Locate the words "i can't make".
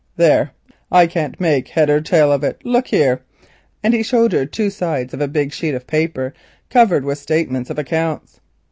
0.91-1.67